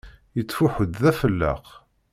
[0.37, 1.65] Yettfuḥu-d d afelleq.